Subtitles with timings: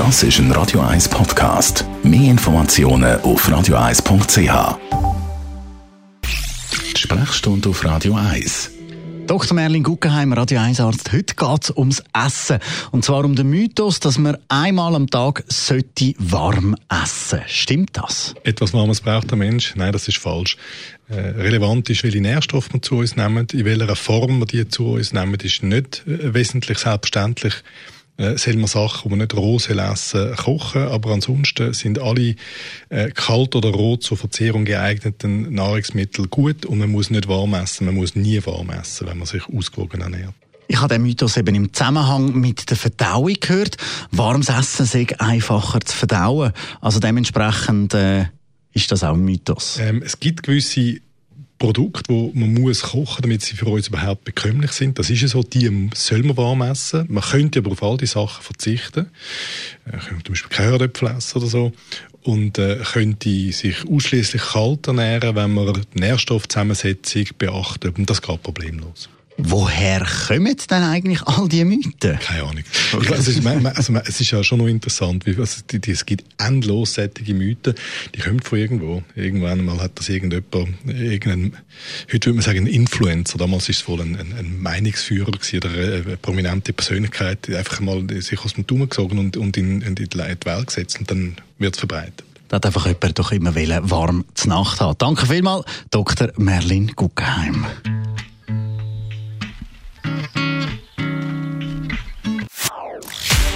[0.00, 1.84] Das ist ein Radio 1 Podcast.
[2.02, 4.78] Mehr Informationen auf radio1.ch.
[6.96, 8.70] Sprechstunde auf Radio 1.
[9.26, 9.54] Dr.
[9.54, 11.12] Merlin Guggenheim, Radio 1 Arzt.
[11.12, 12.60] Heute geht es ums Essen.
[12.92, 17.42] Und zwar um den Mythos, dass man einmal am Tag sollte warm essen.
[17.46, 18.34] Stimmt das?
[18.42, 19.74] Etwas Warmes braucht der Mensch?
[19.76, 20.56] Nein, das ist falsch.
[21.10, 24.92] Äh, relevant ist, welche Nährstoffe wir zu uns nehmen, in welcher Form wir die zu
[24.92, 27.52] uns nehmen, ist nicht äh, wesentlich selbstverständlich
[28.20, 30.82] äh, soll man Sachen, die man nicht roh essen, kochen.
[30.82, 32.36] Aber ansonsten sind alle
[32.90, 37.86] äh, kalt oder roh zur Verzehrung geeigneten Nahrungsmittel gut und man muss nicht warm essen.
[37.86, 40.34] Man muss nie warm essen, wenn man sich ausgewogen ernährt.
[40.68, 43.76] Ich habe den Mythos eben im Zusammenhang mit der Verdauung gehört.
[44.12, 46.52] Warmes Essen sei einfacher zu verdauen.
[46.80, 48.26] Also dementsprechend äh,
[48.72, 49.78] ist das auch ein Mythos.
[49.80, 51.00] Ähm, es gibt gewisse
[51.60, 54.98] Produkte, die man muss kochen, damit sie für uns überhaupt bekömmlich sind.
[54.98, 57.04] Das ist ja so, die soll man warm essen.
[57.08, 59.10] Man könnte aber auf all die Sachen verzichten.
[59.84, 61.72] Man äh, könnte zum Beispiel keine Kartoffeln essen oder so.
[62.22, 67.98] Und äh, könnte sich ausschließlich kalt ernähren, wenn man die Nährstoffzusammensetzung beachtet.
[67.98, 69.10] Und das geht problemlos.
[69.44, 72.18] Woher kommen denn eigentlich all diese Mythen?
[72.18, 72.64] Keine Ahnung.
[72.92, 73.12] Okay.
[73.14, 76.94] Also, also, es ist ja schon noch interessant, wie, also, die, die, es gibt endlos
[76.94, 77.74] sättige Mythen,
[78.14, 79.02] die kommen von irgendwo.
[79.14, 81.52] Irgendwann mal hat das irgendjemand, irgendein,
[82.12, 85.58] heute würde man sagen, ein Influencer, damals ist es wohl ein, ein, ein Meinungsführer gewesen,
[85.58, 89.82] oder eine prominente Persönlichkeit, die einfach mal sich aus dem Daumen gezogen und, und in,
[89.82, 90.08] in die
[90.44, 92.24] Welt gesetzt und dann wird es verbreitet.
[92.48, 94.98] Da hat einfach jemand doch immer warm zur Nacht haben.
[94.98, 96.32] Danke vielmals, Dr.
[96.36, 97.64] Merlin Guggenheim.